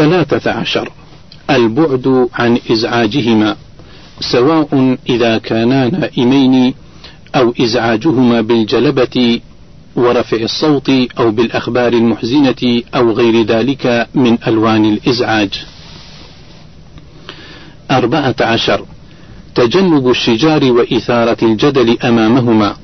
ثلاثة 0.00 0.50
عشر 0.50 0.88
البعد 1.50 2.28
عن 2.34 2.58
إزعاجهما 2.70 3.56
سواء 4.20 4.96
إذا 5.08 5.38
كانا 5.38 5.88
نائمين 5.88 6.74
أو 7.34 7.54
إزعاجهما 7.60 8.40
بالجلبة 8.40 9.40
ورفع 9.96 10.36
الصوت 10.36 10.90
أو 11.18 11.30
بالأخبار 11.30 11.92
المحزنة 11.92 12.82
أو 12.94 13.12
غير 13.12 13.42
ذلك 13.46 14.08
من 14.14 14.38
ألوان 14.46 14.84
الإزعاج. 14.84 15.64
أربعة 17.90 18.34
عشر 18.40 18.84
تجنب 19.54 20.10
الشجار 20.10 20.72
وإثارة 20.72 21.44
الجدل 21.44 21.98
أمامهما 22.04 22.76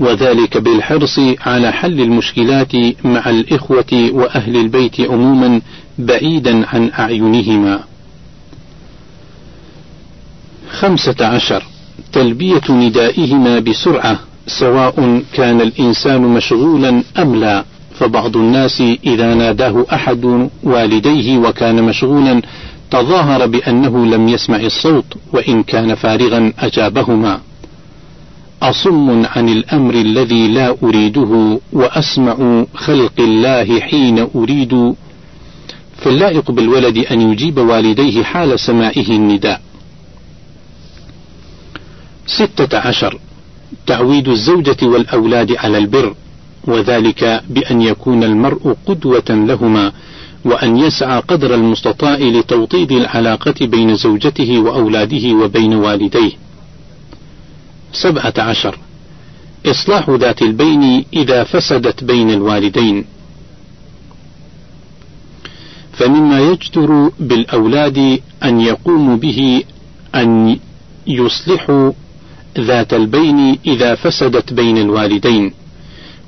وذلك 0.00 0.56
بالحرص 0.58 1.20
على 1.46 1.72
حل 1.72 2.00
المشكلات 2.00 2.72
مع 3.04 3.30
الإخوة 3.30 4.10
وأهل 4.12 4.56
البيت 4.56 5.00
عموما 5.00 5.60
بعيدا 5.98 6.66
عن 6.68 6.90
أعينهما. 6.98 7.80
خمسة 10.70 11.26
عشر. 11.26 11.62
تلبية 12.12 12.60
ندائهما 12.70 13.58
بسرعة 13.58 14.18
سواء 14.46 15.22
كان 15.32 15.60
الإنسان 15.60 16.20
مشغولا 16.20 17.02
أم 17.18 17.36
لا. 17.36 17.64
فبعض 17.98 18.36
الناس 18.36 18.82
إذا 19.06 19.34
ناداه 19.34 19.86
أحد 19.92 20.48
والديه 20.62 21.38
وكان 21.38 21.82
مشغولا 21.82 22.42
تظاهر 22.90 23.46
بأنه 23.46 24.06
لم 24.06 24.28
يسمع 24.28 24.56
الصوت 24.56 25.04
وإن 25.32 25.62
كان 25.62 25.94
فارغا 25.94 26.52
أجابهما. 26.58 27.40
أصم 28.62 29.26
عن 29.36 29.48
الأمر 29.48 29.94
الذي 29.94 30.48
لا 30.48 30.76
أريده 30.82 31.60
وأسمع 31.72 32.64
خلق 32.74 33.12
الله 33.18 33.80
حين 33.80 34.26
أريد 34.34 34.94
فاللائق 35.98 36.50
بالولد 36.50 36.98
أن 36.98 37.20
يجيب 37.32 37.58
والديه 37.58 38.22
حال 38.22 38.60
سماعه 38.60 39.08
النداء 39.08 39.60
ستة 42.26 42.78
عشر 42.78 43.18
تعويد 43.86 44.28
الزوجة 44.28 44.76
والأولاد 44.82 45.56
على 45.56 45.78
البر 45.78 46.14
وذلك 46.64 47.42
بأن 47.48 47.82
يكون 47.82 48.24
المرء 48.24 48.76
قدوة 48.86 49.24
لهما 49.30 49.92
وأن 50.44 50.76
يسعى 50.76 51.20
قدر 51.20 51.54
المستطاع 51.54 52.14
لتوطيد 52.18 52.92
العلاقة 52.92 53.66
بين 53.66 53.96
زوجته 53.96 54.58
وأولاده 54.58 55.32
وبين 55.34 55.74
والديه. 55.74 56.32
سبعة 57.92 58.34
عشر 58.38 58.78
إصلاح 59.66 60.10
ذات 60.10 60.42
البين 60.42 61.04
إذا 61.12 61.44
فسدت 61.44 62.04
بين 62.04 62.30
الوالدين. 62.30 63.04
فمما 65.98 66.40
يجدر 66.40 67.10
بالأولاد 67.20 68.20
أن 68.44 68.60
يقوموا 68.60 69.16
به 69.16 69.62
أن 70.14 70.58
يصلحوا 71.06 71.92
ذات 72.58 72.94
البين 72.94 73.58
إذا 73.66 73.94
فسدت 73.94 74.52
بين 74.52 74.78
الوالدين 74.78 75.52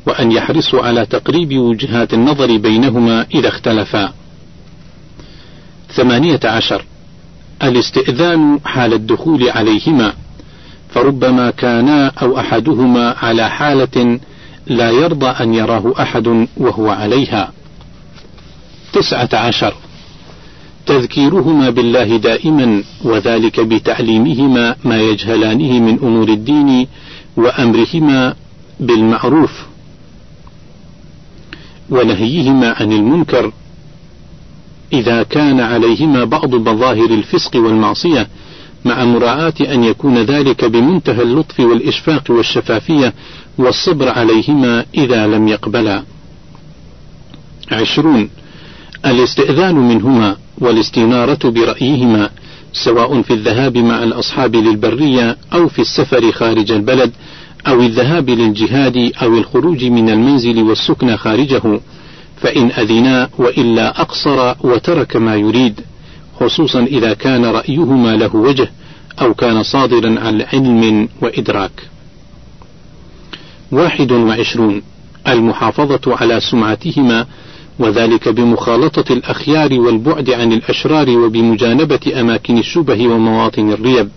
وأن 0.06 0.32
يحرصوا 0.32 0.82
على 0.82 1.06
تقريب 1.06 1.58
وجهات 1.58 2.14
النظر 2.14 2.56
بينهما 2.56 3.26
إذا 3.34 3.48
اختلفا. 3.48 4.12
ثمانية 5.92 6.40
عشر. 6.44 6.84
الاستئذان 7.62 8.60
حال 8.64 8.92
الدخول 8.92 9.50
عليهما. 9.50 10.12
فربما 10.94 11.50
كانا 11.50 12.12
أو 12.22 12.38
أحدهما 12.38 13.14
على 13.22 13.50
حالة 13.50 14.20
لا 14.66 14.90
يرضى 14.90 15.26
أن 15.26 15.54
يراه 15.54 15.94
أحد 16.00 16.46
وهو 16.56 16.90
عليها. 16.90 17.52
تسعة 18.92 19.28
عشر. 19.32 19.74
تذكيرهما 20.86 21.70
بالله 21.70 22.16
دائما 22.16 22.82
وذلك 23.04 23.60
بتعليمهما 23.60 24.76
ما 24.84 25.00
يجهلانه 25.00 25.80
من 25.80 25.98
أمور 26.02 26.28
الدين 26.28 26.86
وأمرهما 27.36 28.34
بالمعروف 28.80 29.52
ونهيهما 31.90 32.74
عن 32.80 32.92
المنكر. 32.92 33.52
إذا 34.92 35.22
كان 35.22 35.60
عليهما 35.60 36.24
بعض 36.24 36.54
مظاهر 36.54 37.10
الفسق 37.10 37.56
والمعصية 37.56 38.28
مع 38.84 39.04
مراعاة 39.04 39.54
أن 39.60 39.84
يكون 39.84 40.18
ذلك 40.18 40.64
بمنتهى 40.64 41.22
اللطف 41.22 41.60
والإشفاق 41.60 42.30
والشفافية 42.30 43.14
والصبر 43.58 44.08
عليهما 44.08 44.84
إذا 44.94 45.26
لم 45.26 45.48
يقبلا. 45.48 46.02
عشرون. 47.72 48.30
الاستئذان 49.06 49.74
منهما 49.74 50.36
والاستنارة 50.58 51.50
برأيهما 51.50 52.30
سواء 52.72 53.22
في 53.22 53.32
الذهاب 53.32 53.78
مع 53.78 54.02
الأصحاب 54.02 54.56
للبرية 54.56 55.36
أو 55.52 55.68
في 55.68 55.78
السفر 55.78 56.32
خارج 56.32 56.72
البلد 56.72 57.12
أو 57.66 57.80
الذهاب 57.80 58.30
للجهاد 58.30 59.12
أو 59.22 59.38
الخروج 59.38 59.84
من 59.84 60.10
المنزل 60.10 60.62
والسكن 60.62 61.16
خارجه. 61.16 61.80
فإن 62.36 62.70
أذنا 62.70 63.28
وإلا 63.38 64.00
أقصر 64.00 64.54
وترك 64.60 65.16
ما 65.16 65.36
يريد 65.36 65.80
خصوصا 66.40 66.80
إذا 66.80 67.14
كان 67.14 67.44
رأيهما 67.44 68.16
له 68.16 68.36
وجه 68.36 68.70
أو 69.20 69.34
كان 69.34 69.62
صادرا 69.62 70.20
عن 70.20 70.42
علم 70.52 71.08
وإدراك. 71.22 71.88
واحد 73.72 74.12
وعشرون. 74.12 74.82
المحافظة 75.28 76.16
على 76.16 76.40
سمعتهما 76.40 77.26
وذلك 77.80 78.28
بمخالطة 78.28 79.12
الأخيار 79.12 79.80
والبعد 79.80 80.30
عن 80.30 80.52
الأشرار 80.52 81.10
وبمجانبة 81.10 82.20
أماكن 82.20 82.58
الشبه 82.58 83.08
ومواطن 83.08 83.72
الريب. 83.72 84.08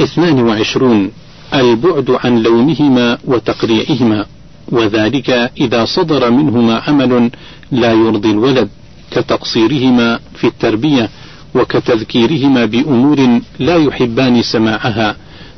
اثنان 0.00 0.42
وعشرون 0.42 1.10
البعد 1.54 2.10
عن 2.10 2.42
لومهما 2.42 3.18
وتقريعهما 3.24 4.26
وذلك 4.68 5.30
إذا 5.60 5.84
صدر 5.84 6.30
منهما 6.30 6.82
عمل 6.88 7.30
لا 7.72 7.92
يرضي 7.92 8.30
الولد 8.30 8.68
كتقصيرهما 9.10 10.18
في 10.34 10.46
التربية 10.46 11.10
وكتذكيرهما 11.54 12.64
بأمور 12.64 13.40
لا 13.58 13.76
يحبان 13.76 14.42
سماعها 14.42 15.16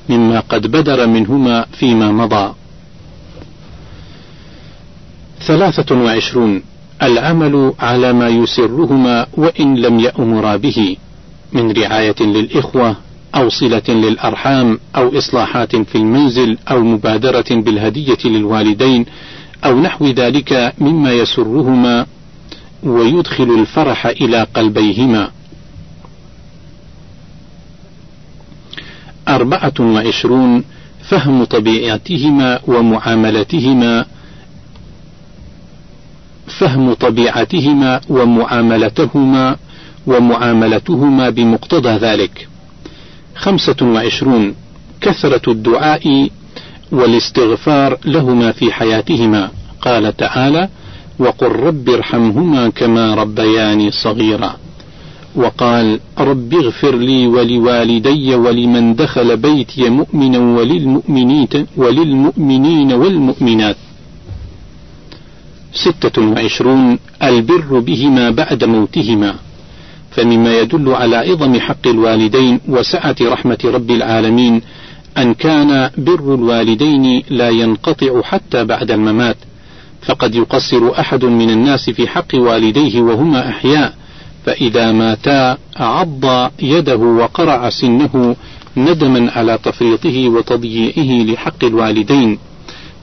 مما 0.09 0.41
قد 0.41 0.67
بدر 0.67 1.07
منهما 1.07 1.67
فيما 1.73 2.13
مضى 2.13 2.55
ثلاثة 5.47 5.95
وعشرون. 5.97 6.63
العمل 7.03 7.73
على 7.79 8.13
ما 8.13 8.29
يسرهما 8.29 9.27
وإن 9.37 9.75
لم 9.75 10.01
يأمرا 10.01 10.57
به. 10.57 10.97
من 11.53 11.73
رعاية 11.73 12.15
للإخوة 12.21 12.97
أو 13.35 13.49
صلة 13.49 13.83
للأرحام 13.89 14.79
أو 14.97 15.19
إصلاحات 15.19 15.77
في 15.77 15.95
المنزل 15.95 16.59
أو 16.71 16.83
مبادرة 16.83 17.45
بالهدية 17.51 18.19
للوالدين 18.25 19.07
أو 19.65 19.81
نحو 19.81 20.07
ذلك 20.07 20.73
مما 20.79 21.13
يسرهما 21.13 22.07
ويدخل 22.83 23.51
الفرح 23.61 24.07
إلى 24.07 24.47
قلبيهما. 24.55 25.31
أربعة 29.29 29.75
وعشرون. 29.81 30.65
فهم 31.09 31.45
طبيعتهما 31.45 32.61
ومعاملتهما. 32.67 34.07
فهم 36.47 36.93
طبيعتهما 36.95 38.01
ومعاملتهما 38.11 39.57
ومعاملتهما 40.07 41.31
بمقتضى 41.31 41.89
ذلك. 41.89 42.49
خمسة 43.37 43.77
وعشرون 43.83 44.55
كثرة 45.01 45.51
الدعاء 45.53 46.29
والاستغفار 46.93 47.99
لهما 48.05 48.53
في 48.53 48.73
حياتهما. 48.73 49.51
قال 49.83 50.17
تعالى 50.17 50.69
وقل 51.19 51.47
رب 51.47 51.89
ارحمهما 51.89 52.69
كما 52.69 53.15
ربياني 53.15 53.91
صغيرا 53.91 54.57
وقال 55.37 56.01
رب 56.19 56.55
اغفر 56.55 56.97
لي 56.97 57.27
ولوالدي 57.27 58.35
ولمن 58.35 58.95
دخل 58.95 59.37
بيتي 59.37 59.91
مؤمنا 59.91 60.39
وللمؤمنين 60.39 61.49
وللمؤمنين 61.77 62.93
والمؤمنات 62.93 63.77
ستة 65.75 66.23
وعشرون 66.23 66.99
البر 67.23 67.79
بهما 67.79 68.31
بعد 68.31 68.65
موتهما. 68.65 69.35
فمما 70.11 70.59
يدل 70.61 70.95
على 70.95 71.17
عظم 71.17 71.61
حق 71.61 71.87
الوالدين 71.87 72.61
وسعة 72.69 73.17
رحمة 73.23 73.59
رب 73.65 73.91
العالمين 73.91 74.63
أن 75.19 75.35
كان 75.35 75.91
بر 75.99 76.35
الوالدين 76.35 77.23
لا 77.31 77.49
ينقطع 77.49 78.23
حتى 78.23 78.65
بعد 78.65 78.91
الممات. 78.91 79.37
فقد 80.03 80.35
يقصر 80.35 81.01
أحد 81.01 81.25
من 81.25 81.51
الناس 81.51 81.91
في 81.91 82.09
حق 82.09 82.35
والديه 82.35 83.01
وهما 83.01 83.49
أحياء. 83.49 83.95
فإذا 84.47 84.93
ماتا 84.93 85.59
عض 85.77 86.51
يده 86.63 86.97
وقرع 86.97 87.71
سنه 87.71 88.37
ندما 88.77 89.31
على 89.33 89.59
تفريطه 89.65 90.29
وتضييعه 90.29 91.25
لحق 91.33 91.65
الوالدين. 91.65 92.39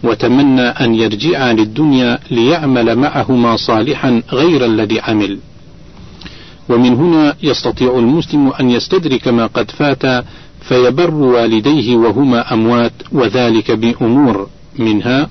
وتمنى 0.03 0.62
أن 0.62 0.95
يرجعا 0.95 1.53
للدنيا 1.53 2.19
ليعمل 2.31 2.95
معهما 2.95 3.56
صالحا 3.56 4.24
غير 4.31 4.65
الذي 4.65 5.00
عمل. 5.00 5.39
ومن 6.69 6.94
هنا 6.94 7.36
يستطيع 7.44 8.00
المسلم 8.00 8.48
أن 8.59 8.69
يستدرك 8.69 9.27
ما 9.27 9.45
قد 9.45 9.71
فات 9.71 10.25
فيبر 10.62 11.13
والديه 11.13 11.95
وهما 11.95 12.53
أموات 12.53 12.94
وذلك 13.12 13.71
بأمور 13.71 14.48
منها 14.80 15.30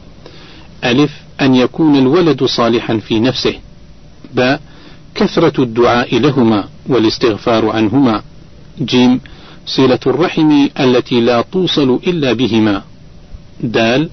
ألف 0.84 1.11
أن 1.40 1.55
يكون 1.55 1.96
الولد 1.96 2.44
صالحا 2.44 2.96
في 2.96 3.20
نفسه. 3.20 3.55
باء 4.34 4.61
كثرة 5.14 5.62
الدعاء 5.62 6.19
لهما 6.19 6.64
والاستغفار 6.88 7.70
عنهما. 7.70 8.22
جيم 8.81 9.20
صلة 9.67 9.99
الرحم 10.06 10.69
التي 10.81 11.20
لا 11.20 11.43
توصل 11.52 12.00
إلا 12.06 12.32
بهما. 12.32 12.82
دال 13.62 14.11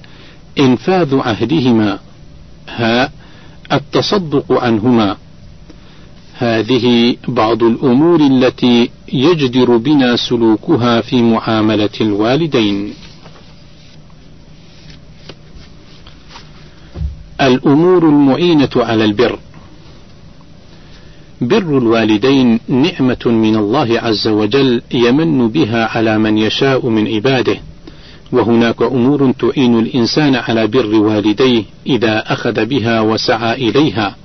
إنفاذ 0.58 1.18
عهدهما. 1.18 1.98
هاء 2.68 3.12
التصدق 3.72 4.52
عنهما. 4.52 5.16
هذه 6.38 7.16
بعض 7.28 7.62
الأمور 7.62 8.20
التي 8.20 8.90
يجدر 9.12 9.76
بنا 9.76 10.16
سلوكها 10.16 11.00
في 11.00 11.22
معاملة 11.22 11.90
الوالدين. 12.00 12.94
الأمور 17.40 18.08
المعينة 18.08 18.70
على 18.76 19.04
البر. 19.04 19.38
بر 21.40 21.78
الوالدين 21.78 22.60
نعمة 22.68 23.24
من 23.26 23.56
الله 23.56 24.00
عز 24.00 24.28
وجل 24.28 24.82
يمن 24.92 25.48
بها 25.48 25.86
على 25.86 26.18
من 26.18 26.38
يشاء 26.38 26.88
من 26.88 27.08
عباده، 27.08 27.56
وهناك 28.32 28.82
أمور 28.82 29.32
تعين 29.32 29.78
الإنسان 29.78 30.34
على 30.34 30.66
بر 30.66 30.94
والديه 30.94 31.64
إذا 31.86 32.32
أخذ 32.32 32.64
بها 32.64 33.00
وسعى 33.00 33.68
إليها، 33.68 34.16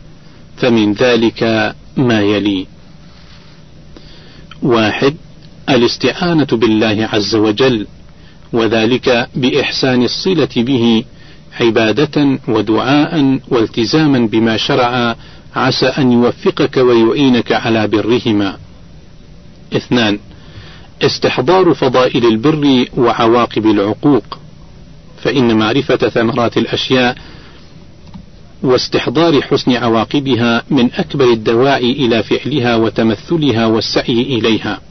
فمن 0.58 0.94
ذلك 0.94 1.74
ما 1.98 2.22
يلي: 2.22 2.68
واحد 4.62 5.16
الاستعانة 5.70 6.48
بالله 6.52 7.10
عز 7.14 7.36
وجل، 7.36 7.88
وذلك 8.54 9.30
بإحسان 9.36 10.04
الصلة 10.04 10.50
به 10.58 11.04
عبادة 11.62 12.40
ودعاء 12.48 13.40
والتزاما 13.48 14.28
بما 14.28 14.58
شرع 14.58 15.16
عسى 15.56 15.86
أن 15.86 16.12
يوفقك 16.12 16.78
ويعينك 16.78 17.52
على 17.52 17.88
برهما. 17.88 18.58
اثنان 19.76 20.20
استحضار 21.06 21.74
فضائل 21.74 22.26
البر 22.26 22.86
وعواقب 22.98 23.66
العقوق، 23.66 24.24
فإن 25.24 25.58
معرفة 25.58 25.98
ثمرات 25.98 26.58
الأشياء 26.58 27.18
واستحضار 28.64 29.42
حسن 29.42 29.72
عواقبها 29.72 30.64
من 30.70 30.90
أكبر 30.94 31.26
الدواعي 31.26 31.92
إلى 31.92 32.24
فعلها 32.24 32.76
وتمثلها 32.76 33.66
والسعي 33.66 34.22
إليها. 34.22 34.82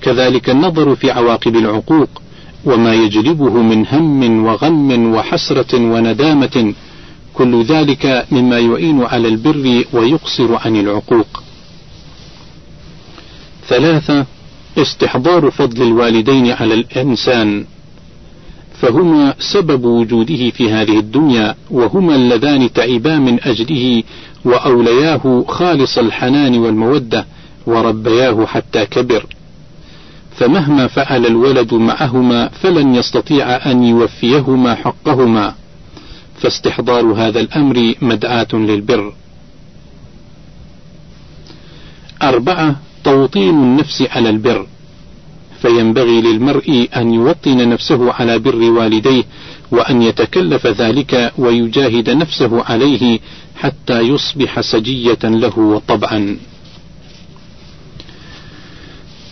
كذلك 0.00 0.50
النظر 0.50 0.96
في 0.96 1.10
عواقب 1.10 1.56
العقوق 1.56 2.08
وما 2.64 2.94
يجلبه 2.94 3.62
من 3.62 3.86
هم 3.86 4.44
وغم 4.44 5.14
وحسرة 5.14 5.74
وندامة 5.74 6.74
كل 7.34 7.62
ذلك 7.62 8.26
مما 8.30 8.58
يعين 8.58 9.02
على 9.02 9.28
البر 9.28 9.84
ويقصر 9.92 10.56
عن 10.56 10.76
العقوق. 10.76 11.42
ثلاثة 13.68 14.26
استحضار 14.82 15.50
فضل 15.50 15.82
الوالدين 15.82 16.50
على 16.52 16.74
الإنسان 16.74 17.64
فهما 18.80 19.34
سبب 19.38 19.84
وجوده 19.84 20.50
في 20.50 20.72
هذه 20.72 20.98
الدنيا 20.98 21.54
وهما 21.70 22.14
اللذان 22.14 22.72
تعبا 22.72 23.16
من 23.16 23.38
أجله 23.42 24.02
وأولياه 24.44 25.44
خالص 25.48 25.98
الحنان 25.98 26.58
والمودة 26.58 27.26
وربياه 27.66 28.46
حتى 28.46 28.86
كبر 28.86 29.26
فمهما 30.36 30.86
فعل 30.86 31.26
الولد 31.26 31.74
معهما 31.74 32.48
فلن 32.48 32.94
يستطيع 32.94 33.70
أن 33.70 33.84
يوفيهما 33.84 34.74
حقهما 34.74 35.54
فاستحضار 36.40 37.04
هذا 37.04 37.40
الأمر 37.40 37.94
مدعاة 38.02 38.48
للبر. 38.52 39.12
أربعة 42.22 42.76
توطين 43.04 43.50
النفس 43.50 44.02
على 44.10 44.28
البر، 44.30 44.66
فينبغي 45.62 46.20
للمرء 46.20 46.88
أن 46.96 47.14
يوطن 47.14 47.68
نفسه 47.68 48.12
على 48.12 48.38
بر 48.38 48.56
والديه 48.70 49.24
وأن 49.70 50.02
يتكلف 50.02 50.66
ذلك 50.66 51.32
ويجاهد 51.38 52.10
نفسه 52.10 52.64
عليه 52.64 53.18
حتى 53.56 54.00
يصبح 54.00 54.60
سجية 54.60 55.18
له 55.24 55.58
وطبعا. 55.58 56.36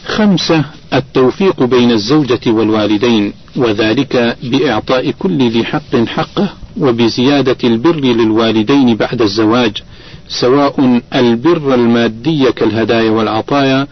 خمسة 0.07 0.65
التوفيق 0.95 1.63
بين 1.63 1.91
الزوجة 1.91 2.41
والوالدين 2.47 3.33
وذلك 3.57 4.37
بإعطاء 4.43 5.11
كل 5.11 5.51
ذي 5.51 5.65
حق 5.65 5.97
حقه 6.07 6.49
وبزيادة 6.77 7.57
البر 7.65 7.97
للوالدين 7.97 8.97
بعد 8.97 9.23
الزواج 9.23 9.83
سواء 10.29 11.01
البر 11.15 11.75
المادي 11.75 12.53
كالهدايا 12.53 13.11
والعطايا 13.11 13.87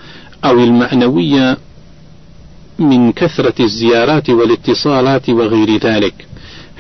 أو 0.44 0.64
المعنوية 0.64 1.56
من 2.78 3.12
كثرة 3.12 3.62
الزيارات 3.62 4.30
والاتصالات 4.30 5.30
وغير 5.30 5.76
ذلك 5.78 6.14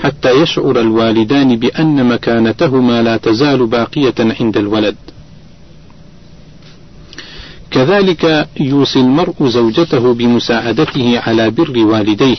حتى 0.02 0.30
يشعر 0.42 0.80
الوالدان 0.80 1.56
بأن 1.56 2.08
مكانتهما 2.08 3.02
لا 3.02 3.16
تزال 3.16 3.66
باقية 3.66 4.14
عند 4.40 4.56
الولد. 4.56 4.96
كذلك 7.70 8.48
يوصي 8.60 9.00
المرء 9.00 9.46
زوجته 9.48 10.14
بمساعدته 10.14 11.20
على 11.26 11.50
بر 11.50 11.78
والديه 11.78 12.36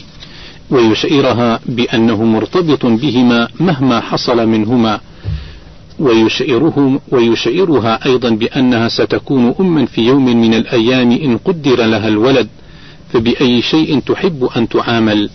ويشعرها 0.71 1.59
بأنه 1.65 2.23
مرتبط 2.23 2.85
بهما 2.85 3.47
مهما 3.59 4.00
حصل 4.00 4.47
منهما. 4.47 5.00
ويشعرهم 6.00 7.00
ويشعرها 7.12 8.06
أيضا 8.06 8.30
بأنها 8.30 8.88
ستكون 8.89 9.56
أما 9.59 9.86
في 9.86 10.01
يوم 10.01 10.25
من 10.25 10.53
الأيام 10.53 11.12
إن 11.12 11.38
قدر 11.38 11.86
لها 11.86 12.07
الولد 12.07 12.47
فبأي 13.13 13.62
شيء 13.62 14.00
تحب 14.00 14.50
أن 14.57 14.69
تعامل. 14.69 15.30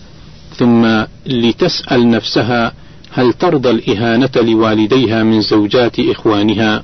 ثم 0.55 1.03
لتسأل 1.25 2.09
نفسها 2.09 2.73
هل 3.11 3.33
ترضى 3.33 3.69
الإهانة 3.69 4.29
لوالديها 4.35 5.23
من 5.23 5.41
زوجات 5.41 5.99
إخوانها. 5.99 6.83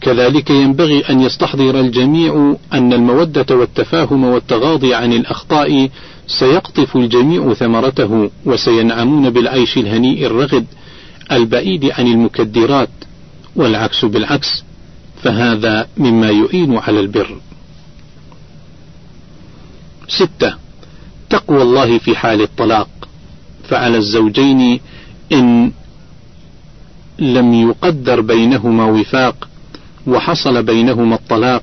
كذلك 0.00 0.50
ينبغي 0.50 1.00
أن 1.00 1.20
يستحضر 1.20 1.80
الجميع 1.80 2.56
أن 2.72 2.92
المودة 2.92 3.56
والتفاهم 3.56 4.24
والتغاضي 4.24 4.94
عن 4.94 5.12
الأخطاء 5.12 5.88
سيقطف 6.26 6.96
الجميع 6.96 7.54
ثمرته 7.54 8.30
وسينعمون 8.44 9.30
بالعيش 9.30 9.78
الهنيء 9.78 10.26
الرغد 10.26 10.66
البعيد 11.32 11.84
عن 11.84 12.06
المكدرات 12.06 12.88
والعكس 13.56 14.04
بالعكس 14.04 14.64
فهذا 15.22 15.88
مما 15.96 16.30
يعين 16.30 16.78
على 16.78 17.00
البر. 17.00 17.40
ستة 20.08 20.54
تقوى 21.30 21.62
الله 21.62 21.98
في 21.98 22.16
حال 22.16 22.42
الطلاق. 22.42 22.88
فعلى 23.68 23.96
الزوجين 23.96 24.80
إن 25.32 25.72
لم 27.18 27.54
يقدر 27.54 28.20
بينهما 28.20 28.84
وفاق 28.84 29.48
وحصل 30.06 30.62
بينهما 30.62 31.14
الطلاق 31.14 31.62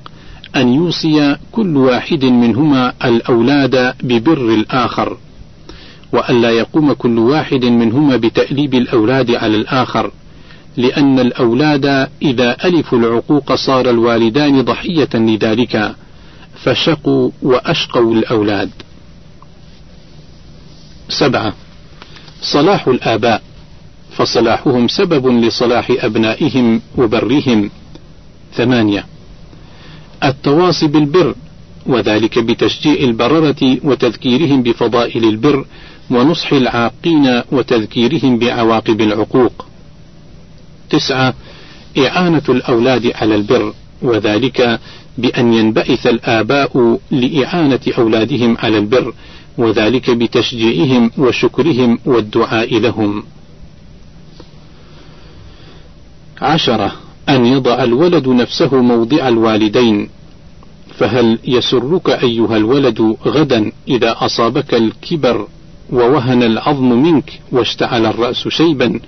أن 0.56 0.74
يوصي 0.74 1.36
كل 1.52 1.76
واحد 1.76 2.24
منهما 2.24 2.92
الأولاد 3.04 3.94
ببر 4.02 4.54
الآخر. 4.54 5.18
وألا 6.12 6.50
يقوم 6.50 6.92
كل 6.92 7.18
واحد 7.18 7.64
منهما 7.64 8.16
بتأليب 8.16 8.74
الأولاد 8.74 9.30
على 9.30 9.56
الآخر 9.56 10.10
لأن 10.76 11.18
الأولاد 11.18 12.08
إذا 12.22 12.56
ألفوا 12.64 12.98
العقوق 12.98 13.54
صار 13.54 13.90
الوالدان 13.90 14.62
ضحية 14.62 15.08
لذلك 15.14 15.94
فشقوا 16.54 17.30
وأشقوا 17.42 18.14
الأولاد. 18.14 18.70
سبعة. 21.08 21.54
صلاح 22.42 22.88
الآباء. 22.88 23.42
فصلاحهم 24.16 24.88
سبب 24.88 25.26
لصلاح 25.26 25.92
أبنائهم 26.00 26.80
وبرهم. 26.98 27.70
ثمانية. 28.54 29.06
التواصي 30.24 30.86
بالبر 30.86 31.34
وذلك 31.86 32.38
بتشجيع 32.38 32.94
البررة 32.94 33.76
وتذكيرهم 33.84 34.62
بفضائل 34.62 35.24
البر 35.24 35.64
ونصح 36.10 36.52
العاقين 36.52 37.42
وتذكيرهم 37.52 38.38
بعواقب 38.38 39.00
العقوق. 39.00 39.66
تسعة 40.90 41.34
إعانة 41.98 42.42
الأولاد 42.48 43.12
على 43.14 43.34
البر 43.34 43.74
وذلك 44.02 44.80
بأن 45.18 45.52
ينبعث 45.52 46.06
الآباء 46.06 47.00
لإعانة 47.10 47.80
أولادهم 47.98 48.56
على 48.58 48.78
البر 48.78 49.14
وذلك 49.58 50.10
بتشجيعهم 50.10 51.10
وشكرهم 51.18 51.98
والدعاء 52.06 52.78
لهم 52.78 53.22
عشرة 56.40 56.92
أن 57.28 57.46
يضع 57.46 57.82
الولد 57.84 58.28
نفسه 58.28 58.82
موضع 58.82 59.28
الوالدين 59.28 60.08
فهل 60.98 61.38
يسرك 61.44 62.10
أيها 62.10 62.56
الولد 62.56 63.16
غدا 63.26 63.72
إذا 63.88 64.16
أصابك 64.18 64.74
الكبر 64.74 65.48
ووهن 65.92 66.42
العظم 66.42 66.88
منك 67.02 67.40
واشتعل 67.52 68.06
الرأس 68.06 68.48
شيبا 68.48 69.00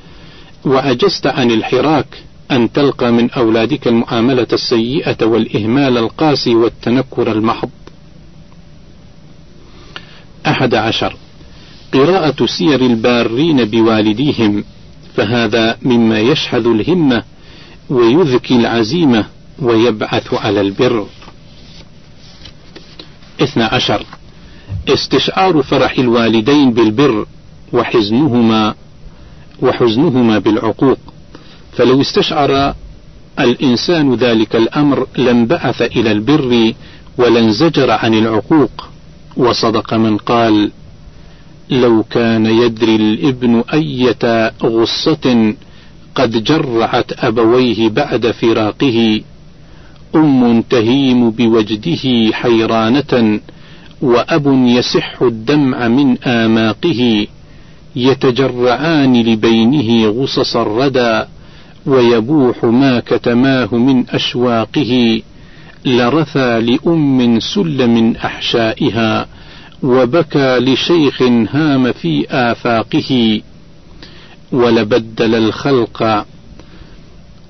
وعجزت 0.64 1.26
عن 1.26 1.50
الحراك 1.50 2.06
أن 2.50 2.72
تلقى 2.72 3.12
من 3.12 3.30
أولادك 3.30 3.88
المعاملة 3.88 4.46
السيئة 4.52 5.24
والإهمال 5.26 5.98
القاسي 5.98 6.54
والتنكر 6.54 7.32
المحض. 7.32 7.70
أحد 10.46 10.74
عشر. 10.74 11.16
قراءة 11.94 12.46
سير 12.46 12.80
البارين 12.80 13.64
بوالديهم 13.64 14.64
فهذا 15.16 15.78
مما 15.82 16.18
يشحذ 16.20 16.66
الهمة 16.66 17.22
ويذكي 17.90 18.56
العزيمة 18.56 19.24
ويبعث 19.58 20.34
على 20.34 20.60
البر. 20.60 21.06
اثنى 23.40 23.64
عشر. 23.64 24.04
استشعار 24.90 25.62
فرح 25.62 25.98
الوالدين 25.98 26.72
بالبر 26.72 27.26
وحزنهما 27.72 28.74
وحزنهما 29.62 30.38
بالعقوق. 30.38 30.98
فلو 31.76 32.00
استشعر 32.00 32.74
الإنسان 33.40 34.14
ذلك 34.14 34.56
الأمر 34.56 35.06
لانبعث 35.16 35.82
إلى 35.82 36.12
البر 36.12 36.72
ولانزجر 37.18 37.90
عن 37.90 38.14
العقوق. 38.14 38.88
وصدق 39.36 39.94
من 39.94 40.16
قال 40.16 40.70
لو 41.70 42.02
كان 42.02 42.46
يدري 42.46 42.96
الإبن 42.96 43.64
أية 43.72 44.52
غصة 44.62 45.54
قد 46.14 46.44
جرعت 46.44 47.24
أبويه 47.24 47.88
بعد 47.88 48.30
فراقه 48.30 49.20
أم 50.14 50.62
تهيم 50.62 51.30
بوجده 51.30 52.32
حيرانة 52.32 53.40
وأب 54.02 54.46
يسح 54.66 55.22
الدمع 55.22 55.88
من 55.88 56.18
آماقه 56.22 57.26
يتجرعان 57.96 59.22
لبينه 59.22 60.08
غصص 60.08 60.56
الردى 60.56 61.24
ويبوح 61.86 62.64
ما 62.64 63.00
كتماه 63.00 63.68
من 63.74 64.04
أشواقه 64.10 65.22
لرثى 65.84 66.60
لأم 66.60 67.40
سل 67.40 67.86
من 67.86 68.16
أحشائها 68.16 69.26
وبكى 69.82 70.58
لشيخ 70.58 71.22
هام 71.22 71.92
في 71.92 72.26
آفاقه 72.30 73.40
ولبدل 74.52 75.34
الخلق 75.34 76.26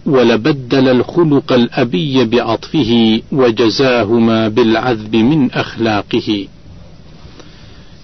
ولبدل 0.08 0.88
الخلق 0.88 1.52
الأبي 1.52 2.24
بعطفه 2.24 3.20
وجزاهما 3.32 4.48
بالعذب 4.48 5.16
من 5.16 5.50
أخلاقه. 5.50 6.46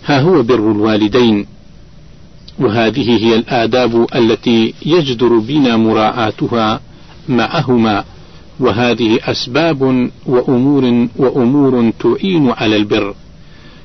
ها 0.06 0.20
هو 0.20 0.42
بر 0.42 0.70
الوالدين. 0.72 1.46
وهذه 2.58 3.24
هي 3.24 3.34
الآداب 3.34 4.06
التي 4.14 4.74
يجدر 4.86 5.38
بنا 5.38 5.76
مراعاتها 5.76 6.80
معهما. 7.28 8.04
وهذه 8.60 9.18
أسباب 9.22 10.10
وأمور 10.26 11.08
وأمور 11.16 11.92
تعين 12.00 12.50
على 12.50 12.76
البر. 12.76 13.14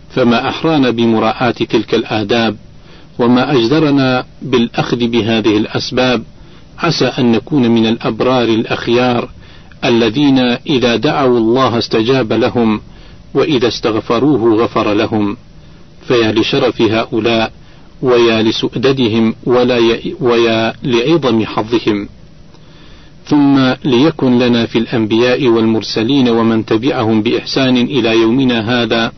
فما 0.09 0.49
أحرانا 0.49 0.89
بمراعاة 0.89 1.51
تلك 1.51 1.93
الآداب 1.93 2.55
وما 3.19 3.51
أجدرنا 3.53 4.25
بالأخذ 4.41 5.07
بهذه 5.07 5.57
الأسباب 5.57 6.23
عسى 6.79 7.05
أن 7.05 7.31
نكون 7.31 7.71
من 7.71 7.85
الأبرار 7.85 8.43
الأخيار 8.43 9.29
الذين 9.85 10.39
إذا 10.67 10.95
دعوا 10.95 11.37
الله 11.37 11.77
استجاب 11.77 12.33
لهم 12.33 12.81
وإذا 13.33 13.67
استغفروه 13.67 14.63
غفر 14.63 14.93
لهم. 14.93 15.37
فيا 16.07 16.31
لشرف 16.31 16.81
هؤلاء 16.81 17.51
ويا 18.01 18.43
لسؤددهم 18.43 19.35
ولا 19.45 19.99
ويا 20.19 20.73
لعظم 20.83 21.45
حظهم. 21.45 22.09
ثم 23.25 23.73
ليكن 23.85 24.39
لنا 24.39 24.65
في 24.65 24.77
الأنبياء 24.77 25.47
والمرسلين 25.47 26.29
ومن 26.29 26.65
تبعهم 26.65 27.21
بإحسان 27.21 27.77
إلى 27.77 28.21
يومنا 28.21 28.83
هذا 28.83 29.11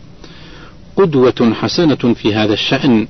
قدوة 0.96 1.53
حسنة 1.53 2.13
في 2.13 2.34
هذا 2.34 2.53
الشأن. 2.53 3.08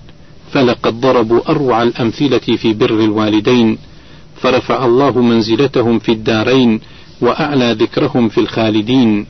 فلقد 0.51 1.01
ضربوا 1.01 1.51
أروع 1.51 1.84
الأمثلة 1.84 2.58
في 2.58 2.74
بر 2.74 3.00
الوالدين. 3.00 3.77
فرفع 4.41 4.86
الله 4.86 5.21
منزلتهم 5.21 6.00
في 6.00 6.12
الدارين 6.12 6.79
وأعلى 7.21 7.71
ذكرهم 7.74 8.29
في 8.29 8.38
الخالدين. 8.38 9.25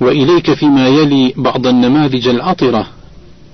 وإليك 0.00 0.52
فيما 0.52 0.88
يلي 0.88 1.34
بعض 1.36 1.66
النماذج 1.66 2.28
العطرة 2.28 2.86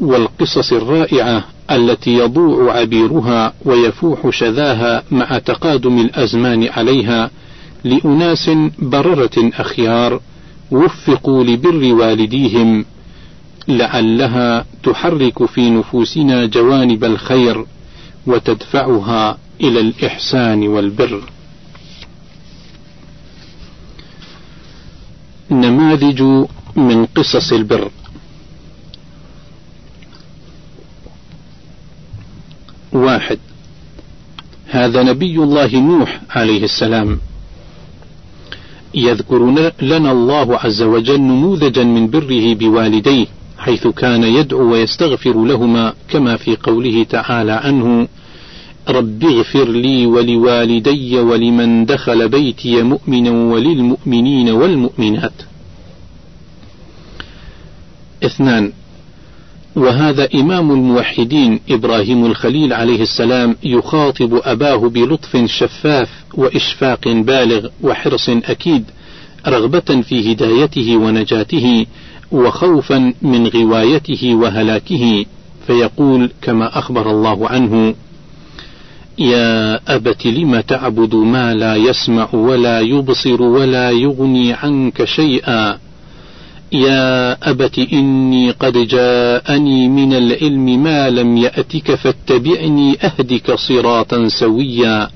والقصص 0.00 0.73
الرائعة 0.73 1.44
التي 1.70 2.14
يضوع 2.14 2.73
عبيرها 2.78 3.52
ويفوح 3.64 4.30
شذاها 4.30 5.02
مع 5.11 5.38
تقادم 5.38 5.99
الأزمان 5.99 6.68
عليها 6.68 7.30
لأناس 7.85 8.50
بررة 8.78 9.30
أخيار 9.37 10.20
وفقوا 10.70 11.44
لبر 11.44 11.94
والديهم 11.94 12.85
لعلها 13.68 14.64
تحرك 14.82 15.44
في 15.44 15.70
نفوسنا 15.70 16.47
جوانب 16.47 17.04
الخير 17.04 17.64
وتدفعها 18.27 19.39
إلى 19.61 19.81
الإحسان 19.81 20.69
والبر. 20.69 21.23
نماذج 25.51 26.23
من 26.77 27.07
قصص 27.07 27.53
البر. 27.53 27.91
واحد. 32.93 33.39
هذا 34.67 35.03
نبي 35.03 35.37
الله 35.37 35.77
نوح 35.77 36.21
عليه 36.31 36.65
السلام. 36.65 37.21
يذكر 38.95 39.39
لنا 39.83 40.13
الله 40.13 40.59
عز 40.59 40.83
وجل 40.83 41.21
نموذجا 41.21 41.85
من 41.85 42.11
بره 42.11 42.55
بوالديه. 42.55 43.27
حيث 43.59 43.87
كان 43.87 44.25
يدعو 44.25 44.73
ويستغفر 44.73 45.45
لهما 45.45 45.93
كما 46.11 46.37
في 46.37 46.57
قوله 46.57 47.05
تعالى 47.05 47.53
عنه 47.53 48.09
رب 48.88 49.25
اغفر 49.25 49.69
لي 49.69 50.07
ولوالدي 50.07 51.19
ولمن 51.19 51.87
دخل 51.87 52.29
بيتي 52.29 52.83
مؤمنا 52.83 53.31
وللمؤمنين 53.31 54.50
والمؤمنات. 54.50 55.33
اثنان 58.25 58.73
وهذا 59.77 60.29
إمام 60.35 60.71
الموحدين 60.71 61.61
إبراهيم 61.71 62.27
الخليل 62.27 62.73
عليه 62.73 63.03
السلام 63.03 63.57
يخاطب 63.62 64.41
أباه 64.45 64.77
بلطف 64.88 65.45
شفاف 65.47 66.09
وإشفاق 66.35 67.09
بالغ 67.09 67.69
وحرص 67.83 68.29
أكيد 68.29 68.85
رغبة 69.47 70.03
في 70.03 70.33
هدايته 70.33 70.97
ونجاته 70.97 71.87
وخوفا 72.32 73.12
من 73.23 73.47
غوايته 73.47 74.35
وهلاكه 74.35 75.25
فيقول 75.66 76.30
كما 76.42 76.78
أخبر 76.78 77.11
الله 77.11 77.49
عنه 77.49 77.94
يا 79.18 79.80
أبت 79.94 80.26
لم 80.26 80.61
تعبد 80.61 81.14
ما 81.14 81.54
لا 81.54 81.76
يسمع 81.76 82.28
ولا 82.32 82.80
يبصر 82.80 83.42
ولا 83.42 83.90
يغني 83.90 84.52
عنك 84.52 85.04
شيئا؟ 85.04 85.78
يا 86.73 87.32
أبت 87.50 87.78
إني 87.92 88.50
قد 88.50 88.73
جاءني 88.73 89.88
من 89.88 90.12
العلم 90.12 90.82
ما 90.82 91.11
لم 91.11 91.37
يأتك 91.37 91.94
فاتبعني 91.94 92.99
أهدك 93.02 93.54
صراطا 93.54 94.28
سويا. 94.28 95.11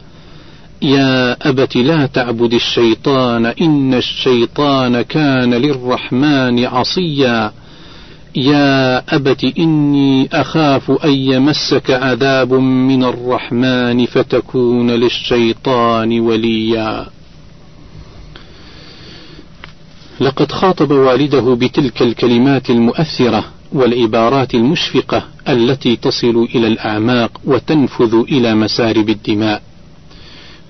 يا 0.82 1.36
أبت 1.48 1.76
لا 1.76 2.06
تعبد 2.06 2.54
الشيطان 2.54 3.46
إن 3.46 3.94
الشيطان 3.94 5.02
كان 5.02 5.54
للرحمن 5.54 6.64
عصيا. 6.64 7.52
يا 8.36 8.98
أبت 9.16 9.44
إني 9.58 10.28
أخاف 10.32 10.90
أن 11.04 11.12
يمسك 11.12 11.90
عذاب 11.90 12.54
من 12.54 13.04
الرحمن 13.04 14.06
فتكون 14.06 14.90
للشيطان 14.90 16.20
وليا. 16.20 17.06
لقد 20.20 20.52
خاطب 20.52 20.90
والده 20.90 21.54
بتلك 21.54 22.02
الكلمات 22.02 22.70
المؤثرة 22.70 23.44
والعبارات 23.72 24.54
المشفقة 24.54 25.22
التي 25.48 25.96
تصل 25.96 26.48
إلى 26.54 26.66
الأعماق 26.66 27.40
وتنفذ 27.44 28.14
إلى 28.14 28.54
مسارب 28.54 29.08
الدماء. 29.08 29.62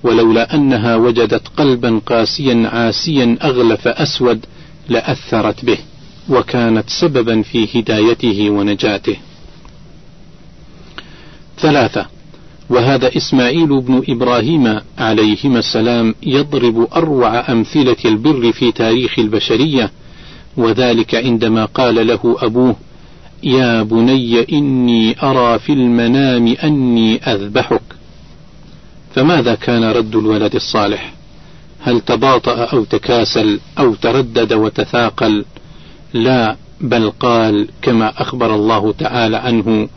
ولولا 0.03 0.55
أنها 0.55 0.95
وجدت 0.95 1.47
قلبا 1.57 2.01
قاسيا 2.05 2.69
عاسيا 2.73 3.37
أغلف 3.43 3.87
أسود 3.87 4.45
لأثرت 4.89 5.65
به 5.65 5.77
وكانت 6.29 6.89
سببا 6.89 7.41
في 7.41 7.79
هدايته 7.79 8.49
ونجاته. 8.49 9.15
ثلاثة 11.59 12.05
وهذا 12.69 13.17
إسماعيل 13.17 13.81
بن 13.81 14.03
إبراهيم 14.09 14.79
عليهما 14.97 15.59
السلام 15.59 16.15
يضرب 16.23 16.87
أروع 16.95 17.51
أمثلة 17.51 17.95
البر 18.05 18.51
في 18.51 18.71
تاريخ 18.71 19.19
البشرية 19.19 19.91
وذلك 20.57 21.15
عندما 21.15 21.65
قال 21.65 22.07
له 22.07 22.35
أبوه 22.41 22.75
يا 23.43 23.83
بني 23.83 24.41
إني 24.51 25.15
أرى 25.23 25.59
في 25.59 25.73
المنام 25.73 26.55
أني 26.63 27.15
أذبحك 27.17 27.81
فماذا 29.15 29.55
كان 29.55 29.83
رد 29.83 30.15
الولد 30.15 30.55
الصالح؟ 30.55 31.13
هل 31.81 31.99
تباطأ 32.01 32.63
أو 32.63 32.83
تكاسل 32.83 33.59
أو 33.79 33.95
تردد 33.95 34.53
وتثاقل؟ 34.53 35.45
لا 36.13 36.55
بل 36.81 37.09
قال 37.09 37.67
كما 37.81 38.21
أخبر 38.21 38.55
الله 38.55 38.91
تعالى 38.91 39.37
عنه 39.37 39.89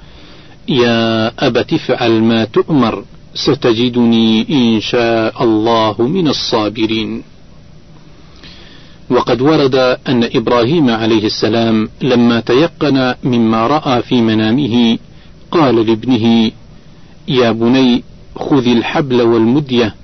يا 0.69 1.33
أبت 1.47 1.73
افعل 1.73 2.23
ما 2.23 2.45
تؤمر 2.45 3.05
ستجدني 3.35 4.47
إن 4.51 4.81
شاء 4.81 5.45
الله 5.45 5.95
من 5.99 6.29
الصابرين. 6.29 7.23
وقد 9.11 9.41
ورد 9.41 9.75
أن 10.09 10.25
إبراهيم 10.35 10.91
عليه 10.91 11.27
السلام 11.27 11.89
لما 12.03 12.41
تيقن 12.41 13.15
مما 13.25 13.67
رأى 13.67 14.03
في 14.03 14.23
منامه 14.23 14.99
قال 15.51 15.87
لابنه 15.87 16.51
يا 17.29 17.51
بني 17.53 18.03
خذ 18.37 18.67
الحبل 18.67 19.23
والمدية 19.23 19.95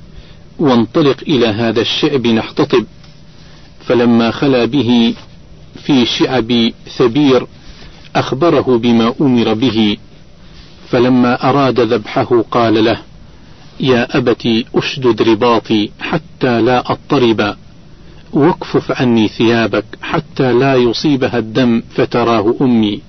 وانطلق 0.59 1.17
إلى 1.29 1.47
هذا 1.47 1.81
الشعب 1.81 2.27
نحتطب. 2.27 2.85
فلما 3.87 4.31
خلا 4.31 4.65
به 4.65 5.15
في 5.85 6.07
شعب 6.07 6.73
ثبير 6.99 7.47
أخبره 8.17 8.79
بما 8.79 9.15
أمر 9.21 9.55
به. 9.55 9.97
فلما 10.89 11.49
أراد 11.49 11.81
ذبحه 11.81 12.45
قال 12.51 12.85
له 12.85 12.99
يا 13.81 14.17
أبت 14.19 14.65
أشدد 14.75 15.23
رباطي 15.23 15.91
حتى 16.01 16.61
لا 16.61 16.93
أضطرب. 16.93 17.57
واكفف 18.33 19.01
عني 19.01 19.29
ثيابك 19.29 19.85
حتى 20.03 20.53
لا 20.53 20.75
يصيبها 20.75 21.39
الدم 21.39 21.83
فتراه 21.95 22.55
أمي. 22.61 23.01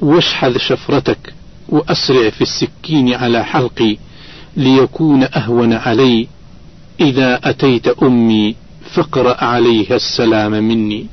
واشحذ 0.00 0.58
شفرتك 0.58 1.34
وأسرع 1.68 2.30
في 2.30 2.40
السكين 2.40 3.14
على 3.14 3.44
حلقي. 3.44 3.96
ليكون 4.56 5.22
أهون 5.22 5.72
علي. 5.72 6.28
إذا 7.00 7.40
أتيت 7.44 7.88
أمي 7.88 8.56
فاقرأ 8.90 9.44
عليها 9.44 9.96
السلام 9.96 10.52
مني. 10.52 11.06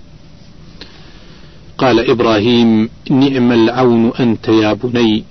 قال 1.77 2.10
إبراهيم 2.10 2.89
نعم 3.10 3.51
العون 3.51 4.12
أنت 4.20 4.48
يا 4.48 4.74
بني. 4.74 5.24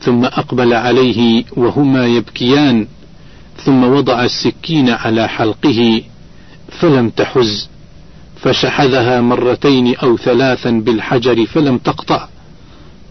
ثم 0.00 0.24
أقبل 0.24 0.72
عليه 0.72 1.44
وهما 1.56 2.06
يبكيان. 2.06 2.86
ثم 3.56 3.84
وضع 3.84 4.24
السكين 4.24 4.90
على 4.90 5.28
حلقه 5.28 6.02
فلم 6.68 7.10
تحز. 7.10 7.68
فشحذها 8.36 9.20
مرتين 9.20 9.96
أو 9.96 10.16
ثلاثا 10.16 10.70
بالحجر 10.70 11.46
فلم 11.46 11.78
تقطع. 11.78 12.28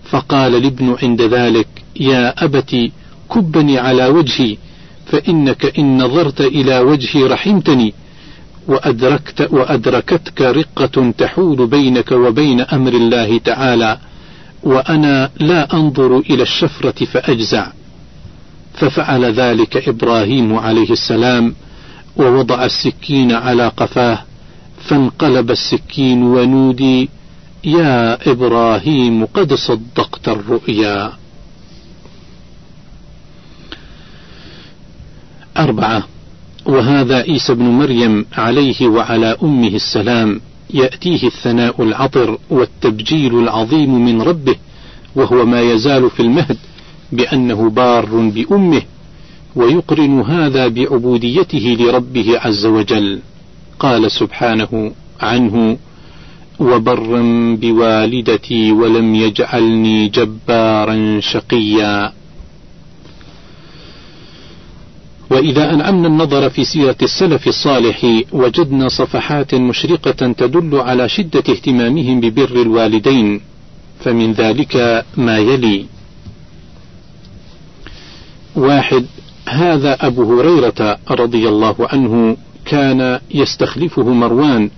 فقال 0.10 0.56
الابن 0.56 0.96
عند 1.04 1.22
ذلك 1.22 1.68
يا 2.00 2.44
أبت 2.46 2.92
كبني 3.32 3.80
على 3.80 4.06
وجهي 4.08 4.58
فإنك 5.06 5.80
إن 5.80 6.04
نظرت 6.04 6.42
إلى 6.42 6.80
وجهي 6.80 7.24
رحمتني 7.24 7.94
وأدركت 8.68 9.48
وأدركتك 9.52 10.42
رقة 10.42 11.12
تحول 11.18 11.68
بينك 11.68 12.12
وبين 12.12 12.62
أمر 12.62 12.94
الله 12.94 13.38
تعالى 13.38 13.98
وأنا 14.64 15.30
لا 15.40 15.74
أنظر 15.74 16.18
إلى 16.18 16.44
الشفرة 16.44 17.06
فأجزع. 17.06 17.68
ففعل 18.74 19.26
ذلك 19.26 19.88
إبراهيم 19.90 20.54
عليه 20.54 20.90
السلام 20.90 21.56
ووضع 22.18 22.66
السكين 22.66 23.32
على 23.32 23.68
قفاه 23.68 24.20
فانقلب 24.84 25.52
السكين 25.52 26.24
ونودي 26.24 27.10
يا 27.64 28.32
إبراهيم 28.32 29.26
قد 29.26 29.54
صدقت 29.54 30.30
الرؤيا. 30.30 31.21
أربعة. 35.58 36.04
وهذا 36.66 37.16
عيسى 37.16 37.54
بن 37.54 37.66
مريم 37.66 38.26
عليه 38.38 38.88
وعلى 38.88 39.38
أمه 39.44 39.68
السلام. 39.68 40.42
يأتيه 40.74 41.28
الثناء 41.28 41.84
العطر 41.84 42.38
والتبجيل 42.50 43.40
العظيم 43.40 44.06
من 44.06 44.22
ربه 44.22 44.56
وهو 45.16 45.46
ما 45.46 45.62
يزال 45.62 46.10
في 46.10 46.20
المهد 46.20 46.58
بأنه 47.12 47.70
بار 47.70 48.06
بأمه 48.06 48.82
ويقرن 49.56 50.22
هذا 50.22 50.68
بعبوديته 50.68 51.78
لربه 51.80 52.40
عز 52.40 52.66
وجل. 52.66 53.20
قال 53.80 54.12
سبحانه 54.12 54.92
عنه 55.22 55.78
وبرا 56.60 57.56
بوالدتي 57.62 58.72
ولم 58.72 59.16
يجعلني 59.16 60.08
جبارا 60.08 61.20
شقيا. 61.20 62.14
وإذا 65.32 65.74
أنعمنا 65.74 66.08
النظر 66.08 66.50
في 66.50 66.64
سيرة 66.64 66.96
السلف 67.02 67.48
الصالح 67.48 68.24
وجدنا 68.32 68.90
صفحات 68.90 69.56
مشرقة 69.56 70.32
تدل 70.32 70.76
على 70.76 71.10
شدة 71.10 71.44
اهتمامهم 71.50 72.20
ببر 72.20 72.62
الوالدين 72.62 73.42
فمن 74.00 74.34
ذلك 74.34 75.06
ما 75.18 75.38
يلي. 75.38 75.86
واحد 78.56 79.06
هذا 79.50 79.98
أبو 80.02 80.40
هريرة 80.40 80.98
رضي 81.12 81.50
الله 81.50 81.76
عنه 81.80 82.38
كان 82.66 83.20
يستخلفه 83.34 84.10
مروان 84.14 84.70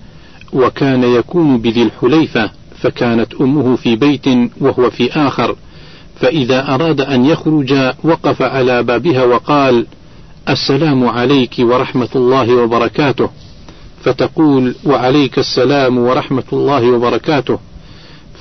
وكان 0.53 1.03
يكون 1.03 1.57
بذي 1.57 1.83
الحليفة 1.83 2.51
فكانت 2.79 3.33
أمه 3.41 3.75
في 3.75 3.95
بيت 3.95 4.25
وهو 4.61 4.89
في 4.89 5.11
آخر 5.11 5.55
فإذا 6.19 6.73
أراد 6.73 7.01
أن 7.01 7.25
يخرج 7.25 7.73
وقف 8.03 8.41
على 8.41 8.83
بابها 8.83 9.23
وقال 9.23 9.85
السلام 10.49 11.07
عليك 11.07 11.55
ورحمة 11.59 12.09
الله 12.15 12.55
وبركاته. 12.55 13.29
فتقول 14.03 14.75
وعليك 14.85 15.39
السلام 15.39 15.97
ورحمة 15.97 16.43
الله 16.53 16.91
وبركاته. 16.91 17.59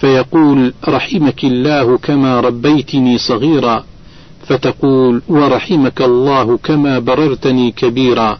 فيقول 0.01 0.75
رحمك 0.89 1.45
الله 1.45 1.99
كما 1.99 2.41
ربيتني 2.41 3.19
صغيرا. 3.19 3.85
فتقول 4.47 5.23
ورحمك 5.29 6.03
الله 6.03 6.59
كما 6.59 6.99
بررتني 6.99 7.71
كبيرا. 7.71 8.39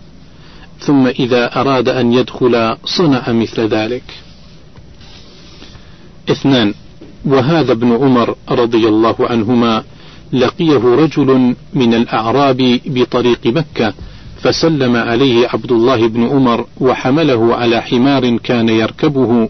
ثم 0.81 1.07
إذا 1.07 1.61
أراد 1.61 1.89
أن 1.89 2.13
يدخل 2.13 2.77
صنع 2.85 3.33
مثل 3.33 3.61
ذلك. 3.61 4.05
اثنان. 6.31 6.75
وهذا 7.25 7.73
ابن 7.73 7.93
عمر 7.93 8.35
رضي 8.51 8.89
الله 8.89 9.17
عنهما 9.21 9.85
لقيه 10.33 10.79
رجل 10.79 11.55
من 11.75 11.95
الأعراب 11.95 12.81
بطريق 12.87 13.47
مكة 13.47 13.95
فسلم 14.43 14.97
عليه 14.97 15.49
عبد 15.49 15.73
الله 15.73 16.09
بن 16.09 16.25
عمر 16.29 16.67
وحمله 16.81 17.55
على 17.55 17.83
حمار 17.83 18.37
كان 18.37 18.69
يركبه 18.69 19.49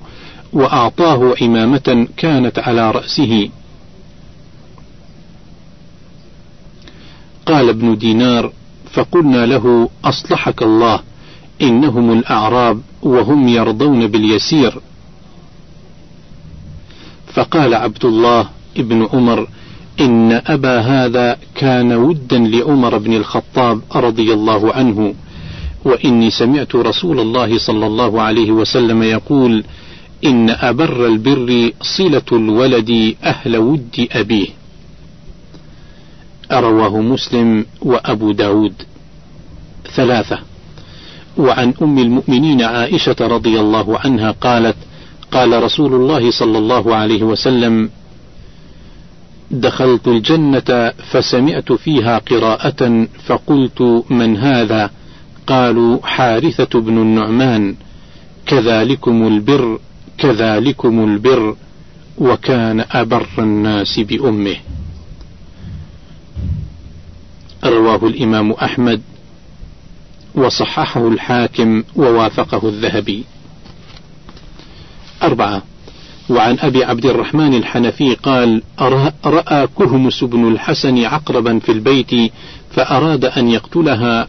وأعطاه 0.53 1.35
عمامة 1.42 2.07
كانت 2.16 2.59
على 2.59 2.90
رأسه. 2.90 3.49
قال 7.47 7.68
ابن 7.68 7.99
دينار 7.99 8.53
فقلنا 8.92 9.47
له 9.47 9.88
أصلحك 10.05 10.62
الله 10.62 11.01
إنهم 11.62 12.12
الأعراب 12.12 12.81
وهم 13.03 13.49
يرضون 13.49 14.07
باليسير. 14.07 14.81
فقال 17.33 17.75
عبد 17.75 18.05
الله 18.05 18.49
ابن 18.77 19.09
عمر 19.12 19.49
إن 20.00 20.33
أبا 20.46 20.81
هذا 20.81 21.37
كان 21.55 21.92
ودا 21.92 22.38
لعمر 22.38 22.98
بن 22.98 23.16
الخطاب 23.16 23.81
رضي 23.96 24.33
الله 24.33 24.72
عنه 24.72 25.14
وإني 25.85 26.31
سمعت 26.31 26.74
رسول 26.74 27.20
الله 27.20 27.59
صلى 27.59 27.87
الله 27.87 28.22
عليه 28.22 28.50
وسلم 28.52 29.02
يقول 29.02 29.64
إن 30.24 30.50
أبر 30.50 31.07
البر 31.07 31.72
صلة 31.83 32.22
الولد 32.33 33.14
أهل 33.24 33.57
ود 33.57 34.09
أبيه. 34.12 34.46
رواه 36.52 37.00
مسلم 37.00 37.66
وأبو 37.83 38.33
داود. 38.33 38.74
ثلاثة. 39.94 40.38
وعن 41.38 41.74
أم 41.83 41.98
المؤمنين 41.98 42.62
عائشة 42.62 43.16
رضي 43.20 43.61
الله 43.61 43.98
عنها 43.98 44.31
قالت 44.31 44.76
قال 45.33 45.62
رسول 45.62 45.94
الله 45.94 46.31
صلى 46.31 46.59
الله 46.59 46.94
عليه 46.94 47.22
وسلم 47.22 47.90
دخلت 49.53 50.09
الجنة 50.09 50.93
فسمعت 51.11 51.73
فيها 51.73 52.19
قراءة 52.19 53.07
فقلت 53.27 54.05
من 54.11 54.37
هذا؟ 54.37 54.91
قالوا 55.47 56.07
حارثة 56.07 56.81
بن 56.81 56.99
النعمان. 56.99 57.75
كذلكم 58.47 59.27
البر 59.27 59.79
كذلكم 60.19 61.05
البر 61.05 61.57
وكان 62.19 62.85
أبر 62.91 63.27
الناس 63.38 64.01
بأمه. 64.01 64.57
رواه 67.65 68.07
الإمام 68.07 68.53
أحمد 68.53 69.03
وصححه 70.35 71.09
الحاكم 71.09 71.85
ووافقه 71.97 72.69
الذهبي. 72.69 73.25
أربعة 75.23 75.62
وعن 76.33 76.59
أبي 76.61 76.85
عبد 76.85 77.07
الرحمن 77.07 77.55
الحنفي 77.55 78.14
قال 78.14 78.62
رأى 79.25 79.66
كهمس 79.79 80.25
بن 80.25 80.49
الحسن 80.49 81.05
عقربا 81.05 81.59
في 81.59 81.73
البيت 81.73 82.33
فأراد 82.71 83.25
أن 83.25 83.49
يقتلها 83.49 84.29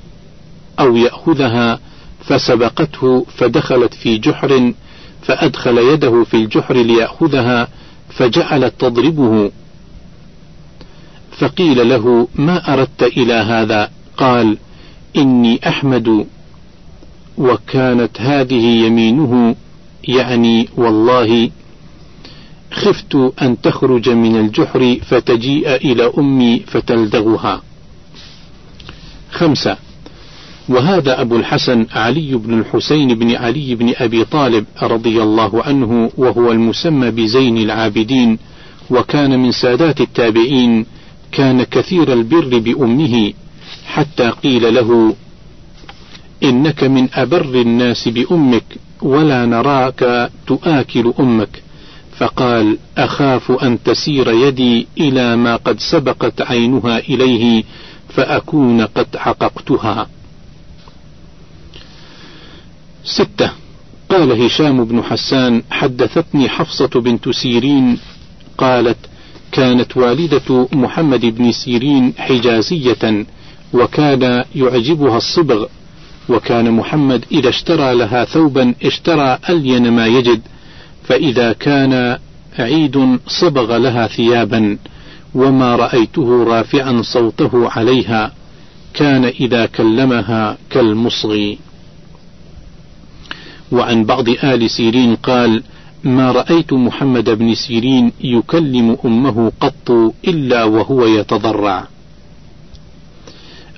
أو 0.79 0.95
يأخذها 0.95 1.79
فسبقته 2.25 3.25
فدخلت 3.37 3.93
في 3.93 4.17
جحر 4.17 4.73
فأدخل 5.21 5.77
يده 5.77 6.23
في 6.23 6.33
الجحر 6.33 6.75
ليأخذها 6.75 7.67
فجعلت 8.09 8.73
تضربه. 8.79 9.51
فقيل 11.37 11.89
له 11.89 12.27
ما 12.35 12.73
أردت 12.73 13.03
إلى 13.03 13.33
هذا؟ 13.33 13.91
قال 14.17 14.57
إني 15.15 15.59
أحمد 15.67 16.25
وكانت 17.37 18.21
هذه 18.21 18.85
يمينه 18.85 19.55
يعني 20.03 20.69
والله 20.77 21.49
خفت 22.73 23.15
أن 23.41 23.61
تخرج 23.61 24.09
من 24.09 24.35
الجحر 24.35 24.97
فتجيء 25.05 25.75
إلى 25.75 26.11
أمي 26.17 26.59
فتلدغها. 26.67 27.61
خمسة. 29.31 29.77
وهذا 30.69 31.21
أبو 31.21 31.35
الحسن 31.35 31.85
علي 31.91 32.35
بن 32.35 32.59
الحسين 32.59 33.19
بن 33.19 33.35
علي 33.35 33.75
بن 33.75 33.93
أبي 33.97 34.25
طالب 34.25 34.65
رضي 34.81 35.23
الله 35.23 35.63
عنه 35.63 36.11
وهو 36.17 36.51
المسمى 36.51 37.11
بزين 37.11 37.57
العابدين 37.57 38.39
وكان 38.89 39.39
من 39.39 39.51
سادات 39.51 40.01
التابعين. 40.01 40.85
كان 41.31 41.63
كثير 41.63 42.13
البر 42.13 42.59
بأمه 42.59 43.33
حتى 43.85 44.29
قيل 44.29 44.75
له 44.75 45.15
إنك 46.43 46.83
من 46.83 47.09
أبر 47.13 47.61
الناس 47.61 48.07
بأمك 48.07 48.63
ولا 49.01 49.45
نراك 49.45 50.31
تآكل 50.47 51.13
أمك. 51.19 51.62
فقال 52.17 52.77
أخاف 52.97 53.51
أن 53.51 53.83
تسير 53.83 54.31
يدي 54.31 54.87
إلى 54.97 55.35
ما 55.35 55.55
قد 55.55 55.79
سبقت 55.79 56.41
عينها 56.41 56.97
إليه 56.99 57.63
فأكون 58.09 58.81
قد 58.81 59.17
حققتها. 59.17 60.07
ستة. 63.03 63.51
قال 64.09 64.41
هشام 64.41 64.83
بن 64.85 65.03
حسان 65.03 65.63
حدثتني 65.71 66.49
حفصة 66.49 66.87
بنت 67.01 67.29
سيرين 67.29 67.97
قالت 68.57 68.97
كانت 69.51 69.97
والدة 69.97 70.67
محمد 70.73 71.25
بن 71.25 71.51
سيرين 71.51 72.13
حجازية 72.17 73.25
وكان 73.73 74.43
يعجبها 74.55 75.17
الصبغ 75.17 75.65
وكان 76.29 76.71
محمد 76.71 77.25
إذا 77.31 77.49
اشترى 77.49 77.93
لها 77.95 78.25
ثوبا 78.25 78.73
اشترى 78.83 79.39
ألين 79.49 79.91
ما 79.91 80.07
يجد 80.07 80.41
فإذا 81.03 81.53
كان 81.53 82.17
عيد 82.59 83.19
صبغ 83.27 83.77
لها 83.77 84.07
ثيابا 84.07 84.77
وما 85.35 85.75
رأيته 85.75 86.43
رافعا 86.43 87.01
صوته 87.01 87.69
عليها 87.69 88.31
كان 88.93 89.25
إذا 89.25 89.65
كلمها 89.65 90.57
كالمصغي. 90.69 91.57
وعن 93.71 94.03
بعض 94.05 94.29
آل 94.29 94.69
سيرين 94.69 95.15
قال 95.15 95.63
ما 96.03 96.31
رأيت 96.31 96.73
محمد 96.73 97.29
بن 97.29 97.55
سيرين 97.55 98.11
يكلم 98.21 98.97
أمه 99.05 99.51
قط 99.59 99.91
إلا 100.27 100.63
وهو 100.63 101.05
يتضرع. 101.05 101.87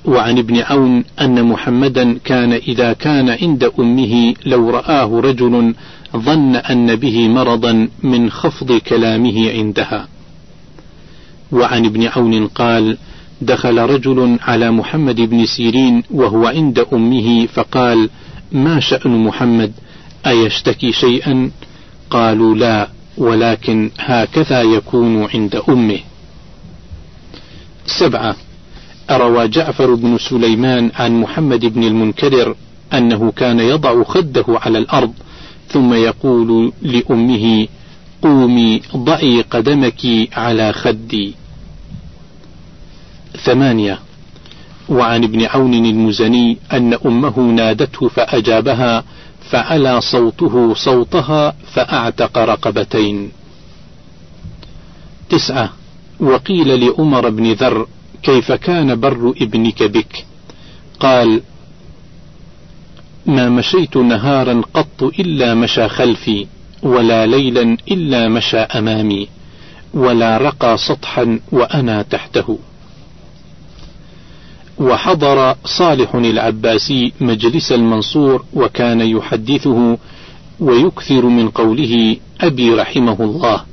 وعن 0.06 0.38
ابن 0.38 0.58
عون 0.60 1.04
أن 1.20 1.42
محمدا 1.42 2.18
كان 2.24 2.52
إذا 2.52 2.92
كان 2.92 3.28
عند 3.28 3.70
أمه 3.78 4.34
لو 4.46 4.70
رآه 4.70 5.20
رجل 5.20 5.74
ظن 6.16 6.56
أن 6.56 6.96
به 6.96 7.28
مرضا 7.28 7.88
من 8.02 8.30
خفض 8.30 8.72
كلامه 8.72 9.50
عندها. 9.50 10.08
وعن 11.52 11.84
ابن 11.84 12.06
عون 12.06 12.46
قال 12.46 12.96
دخل 13.40 13.78
رجل 13.78 14.38
على 14.42 14.70
محمد 14.70 15.20
بن 15.20 15.46
سيرين 15.46 16.02
وهو 16.10 16.46
عند 16.46 16.86
أمه 16.92 17.46
فقال 17.46 18.10
ما 18.52 18.80
شأن 18.80 19.24
محمد؟ 19.24 19.72
أيشتكي 20.26 20.92
شيئا؟ 20.92 21.50
قالوا 22.10 22.54
لا 22.54 22.88
ولكن 23.18 23.90
هكذا 23.98 24.62
يكون 24.62 25.24
عند 25.34 25.62
أمه. 25.68 25.98
سبعة 27.86 28.36
روى 29.10 29.48
جعفر 29.48 29.94
بن 29.94 30.18
سليمان 30.18 30.90
عن 30.94 31.20
محمد 31.20 31.64
بن 31.64 31.82
المنكدر 31.82 32.54
أنه 32.94 33.32
كان 33.36 33.60
يضع 33.60 34.02
خده 34.04 34.44
على 34.48 34.78
الأرض 34.78 35.12
ثم 35.68 35.94
يقول 35.94 36.72
لأمه 36.82 37.68
قومي 38.22 38.82
ضعي 38.96 39.40
قدمك 39.50 40.28
على 40.32 40.72
خدي. 40.72 41.34
ثمانية. 43.44 43.98
وعن 44.88 45.24
ابن 45.24 45.44
عون 45.44 45.74
المزني 45.74 46.58
أن 46.72 46.94
أمه 47.06 47.38
نادته 47.40 48.08
فأجابها 48.08 49.04
فعلى 49.50 50.00
صوته 50.00 50.74
صوتها 50.74 51.54
فأعتق 51.72 52.38
رقبتين. 52.38 53.30
تسعة. 55.30 55.72
وقيل 56.20 56.80
لعمر 56.86 57.30
بن 57.30 57.52
ذر 57.52 57.86
كيف 58.22 58.52
كان 58.52 59.00
بر 59.00 59.34
ابنك 59.40 59.82
بك؟ 59.82 60.24
قال 61.00 61.42
ما 63.26 63.48
مشيت 63.48 63.96
نهارا 63.96 64.62
قط 64.74 65.02
إلا 65.02 65.54
مشى 65.54 65.88
خلفي 65.88 66.46
ولا 66.82 67.26
ليلا 67.26 67.76
إلا 67.90 68.28
مشى 68.28 68.58
أمامي 68.58 69.28
ولا 69.94 70.38
رقى 70.38 70.76
سطحا 70.76 71.40
وأنا 71.52 72.02
تحته. 72.02 72.58
وحضر 74.78 75.54
صالح 75.64 76.14
العباسي 76.14 77.12
مجلس 77.20 77.72
المنصور 77.72 78.44
وكان 78.54 79.00
يحدثه 79.00 79.98
ويكثر 80.60 81.26
من 81.26 81.48
قوله 81.48 82.16
أبي 82.40 82.74
رحمه 82.74 83.16
الله. 83.20 83.64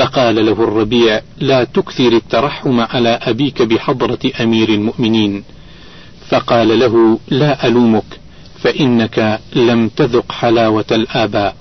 فقال 0.00 0.46
له 0.46 0.52
الربيع 0.52 1.20
لا 1.38 1.64
تكثر 1.64 2.12
الترحم 2.12 2.80
على 2.80 3.08
أبيك 3.22 3.62
بحضرة 3.62 4.18
أمير 4.40 4.68
المؤمنين. 4.68 5.44
فقال 6.28 6.78
له 6.78 7.18
لا 7.28 7.66
ألومك 7.66 8.20
فإنك 8.58 9.40
لم 9.56 9.88
تذق 9.88 10.32
حلاوة 10.32 10.84
الآباء. 10.92 11.56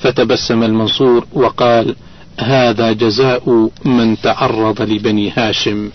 فتبسم 0.00 0.62
المنصور 0.62 1.26
وقال 1.32 1.96
هذا 2.40 2.92
جزاء 2.92 3.70
من 3.84 4.20
تعرض 4.20 4.82
لبني 4.82 5.30
هاشم. 5.36 5.90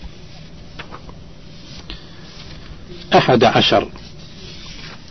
أحد 3.14 3.44
عشر. 3.44 3.88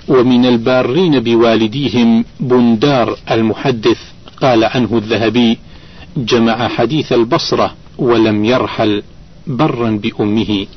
ومن 0.07 0.45
البارين 0.45 1.19
بوالديهم 1.19 2.25
بندار 2.39 3.17
المحدث 3.31 3.97
قال 4.41 4.63
عنه 4.63 4.97
الذهبي 4.97 5.57
جمع 6.17 6.67
حديث 6.67 7.13
البصرة 7.13 7.75
ولم 7.97 8.45
يرحل 8.45 9.03
برا 9.47 9.89
بأمه. 9.89 10.67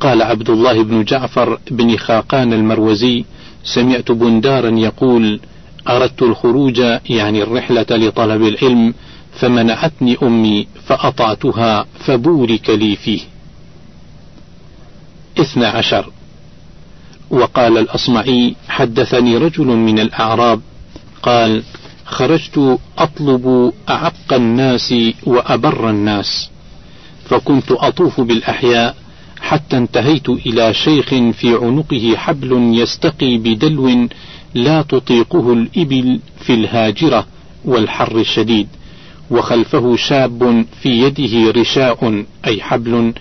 قال 0.00 0.22
عبد 0.22 0.50
الله 0.50 0.82
بن 0.82 1.04
جعفر 1.04 1.58
بن 1.70 1.96
خاقان 1.96 2.52
المروزي 2.52 3.24
سمعت 3.64 4.12
بندارا 4.12 4.70
يقول 4.70 5.40
أردت 5.88 6.22
الخروج 6.22 6.78
يعني 7.10 7.42
الرحلة 7.42 7.86
لطلب 7.90 8.42
العلم 8.42 8.94
فمنعتني 9.32 10.16
أمي 10.22 10.66
فأطعتها 10.86 11.86
فبورك 11.98 12.70
لي 12.70 12.96
فيه. 12.96 13.20
اثنى 15.38 15.66
عشر. 15.66 16.10
وقال 17.30 17.78
الأصمعي 17.78 18.54
حدثني 18.68 19.36
رجل 19.36 19.66
من 19.66 19.98
الأعراب 19.98 20.60
قال 21.22 21.62
خرجت 22.10 22.78
أطلب 22.98 23.72
أعق 23.88 24.32
الناس 24.32 24.94
وأبر 25.26 25.90
الناس 25.90 26.50
فكنت 27.24 27.72
أطوف 27.72 28.20
بالأحياء 28.20 28.96
حتى 29.40 29.76
انتهيت 29.76 30.28
إلى 30.28 30.74
شيخ 30.74 31.08
في 31.08 31.54
عنقه 31.62 32.14
حبل 32.16 32.52
يستقي 32.78 33.38
بدلو 33.38 34.08
لا 34.54 34.82
تطيقه 34.82 35.52
الإبل 35.52 36.20
في 36.40 36.54
الهاجرة 36.54 37.26
والحر 37.64 38.16
الشديد 38.18 38.68
وخلفه 39.30 39.96
شاب 39.96 40.64
في 40.82 40.88
يده 40.88 41.50
رشاء 41.60 42.24
أي 42.46 42.62
حبل 42.62 43.12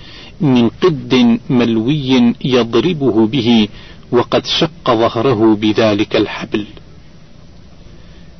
من 0.41 0.69
قد 0.69 1.39
ملوي 1.49 2.33
يضربه 2.45 3.27
به 3.27 3.67
وقد 4.11 4.45
شق 4.45 4.85
ظهره 4.91 5.55
بذلك 5.61 6.15
الحبل. 6.15 6.65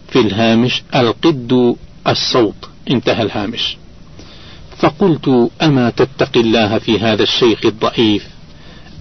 في 0.09 0.19
الهامش 0.19 0.83
القد 0.95 1.75
الصوت. 2.07 2.69
انتهى 2.91 3.21
الهامش. 3.21 3.77
فقلت 4.77 5.49
أما 5.61 5.89
تتقي 5.89 6.39
الله 6.39 6.77
في 6.77 6.99
هذا 6.99 7.23
الشيخ 7.23 7.65
الضعيف؟ 7.65 8.27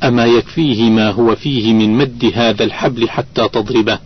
أما 0.04 0.24
يكفيه 0.24 0.90
ما 0.90 1.10
هو 1.10 1.36
فيه 1.36 1.72
من 1.72 1.90
مد 1.98 2.32
هذا 2.34 2.64
الحبل 2.64 3.10
حتى 3.10 3.48
تضربه؟ 3.48 3.98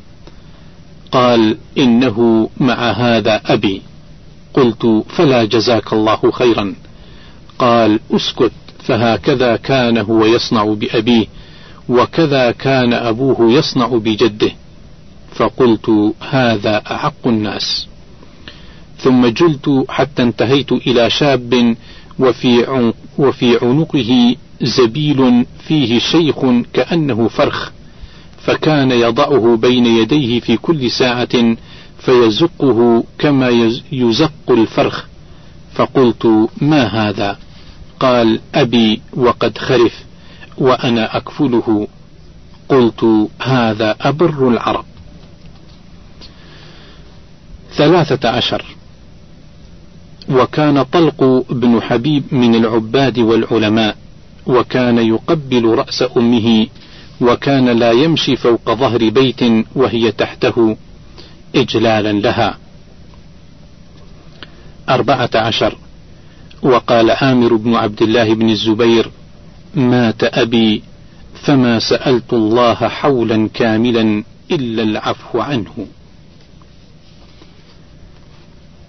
قال 1.12 1.56
إنه 1.78 2.50
مع 2.60 2.90
هذا 2.90 3.40
أبي. 3.46 3.82
قلت 4.54 5.04
فلا 5.08 5.44
جزاك 5.44 5.92
الله 5.92 6.30
خيرا. 6.30 6.74
قال 7.58 8.00
أسكت 8.10 8.52
فهكذا 8.78 9.56
كان 9.56 9.98
هو 9.98 10.24
يصنع 10.24 10.64
بأبيه 10.64 11.26
وكذا 11.88 12.50
كان 12.50 12.92
أبوه 12.92 13.52
يصنع 13.52 13.86
بجده. 13.86 14.50
فقلت 15.40 16.14
هذا 16.30 16.82
أحق 16.90 17.26
الناس. 17.26 17.86
ثم 18.98 19.26
جلت 19.26 19.84
حتى 19.88 20.22
انتهيت 20.22 20.72
إلى 20.72 21.10
شاب 21.10 21.76
وفي 22.18 22.84
وفي 23.18 23.58
عنقه 23.62 24.36
زبيل 24.62 25.46
فيه 25.68 25.98
شيخ 25.98 26.36
كأنه 26.72 27.28
فرخ 27.28 27.70
فكان 28.42 28.90
يضعه 28.90 29.56
بين 29.56 29.86
يديه 29.86 30.40
في 30.40 30.56
كل 30.56 30.90
ساعة 30.90 31.56
فيزقه 31.98 33.04
كما 33.18 33.48
يزق 33.92 34.50
الفرخ. 34.50 35.04
فقلت 35.74 36.48
ما 36.60 36.82
هذا؟ 36.82 37.38
قال 38.00 38.40
أبي 38.54 39.00
وقد 39.16 39.58
خرف 39.58 40.04
وأنا 40.58 41.16
أكفله. 41.16 41.88
قلت 42.68 43.28
هذا 43.42 43.96
أبر 44.00 44.48
العرب 44.48 44.89
ثلاثة 47.76 48.28
عشر. 48.28 48.64
وكان 50.30 50.82
طلق 50.82 51.44
بن 51.50 51.82
حبيب 51.82 52.24
من 52.32 52.54
العباد 52.54 53.18
والعلماء 53.18 53.96
وكان 54.46 54.98
يقبل 54.98 55.64
رأس 55.64 56.04
أمه 56.16 56.66
وكان 57.20 57.68
لا 57.68 57.90
يمشي 57.90 58.36
فوق 58.36 58.74
ظهر 58.74 59.08
بيت 59.08 59.40
وهي 59.74 60.12
تحته 60.12 60.76
إجلالا 61.54 62.12
لها. 62.12 62.58
أربعة 64.88 65.30
عشر. 65.34 65.78
وقال 66.62 67.10
عامر 67.10 67.54
بن 67.54 67.74
عبد 67.74 68.02
الله 68.02 68.34
بن 68.34 68.50
الزبير 68.50 69.10
مات 69.74 70.24
أبي 70.24 70.82
فما 71.42 71.78
سألت 71.78 72.32
الله 72.32 72.74
حولا 72.74 73.48
كاملا 73.54 74.24
إلا 74.50 74.82
العفو 74.82 75.40
عنه. 75.40 75.86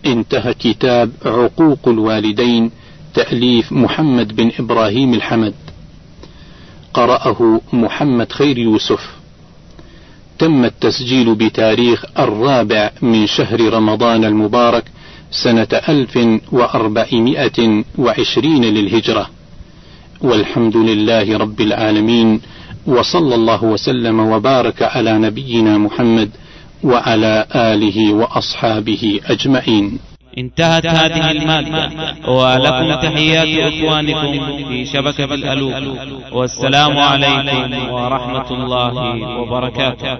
انتهى 0.05 0.53
كتاب 0.53 1.11
عقوق 1.25 1.87
الوالدين 1.87 2.71
تأليف 3.13 3.71
محمد 3.71 4.35
بن 4.35 4.51
إبراهيم 4.59 5.13
الحمد. 5.13 5.53
قرأه 6.93 7.61
محمد 7.73 8.31
خير 8.31 8.57
يوسف. 8.57 9.09
تم 10.39 10.65
التسجيل 10.65 11.35
بتاريخ 11.35 12.05
الرابع 12.19 12.91
من 13.01 13.27
شهر 13.27 13.73
رمضان 13.73 14.25
المبارك 14.25 14.83
سنة 15.31 15.67
ألف 15.89 16.19
وأربعمائة 16.51 17.83
وعشرين 17.97 18.65
للهجرة. 18.65 19.29
والحمد 20.21 20.77
لله 20.77 21.37
رب 21.37 21.61
العالمين 21.61 22.41
وصلى 22.87 23.35
الله 23.35 23.63
وسلم 23.63 24.19
وبارك 24.19 24.81
على 24.81 25.17
نبينا 25.17 25.77
محمد 25.77 26.29
وعلى 26.83 27.45
آله 27.55 28.13
وأصحابه 28.13 29.19
أجمعين. 29.25 29.99
انتهت 30.37 30.85
هذه 30.85 31.31
المادة. 31.31 31.89
ولكم 32.27 33.01
تحيات 33.01 33.73
إخوانكم 33.73 34.31
في 34.67 34.85
شبكة 34.85 35.33
الألوف. 35.33 35.75
والسلام 36.31 36.97
عليكم 36.97 37.89
ورحمة 37.89 38.49
الله 38.51 38.93
وبركاته. 39.39 40.17